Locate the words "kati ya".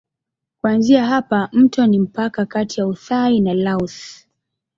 2.45-2.87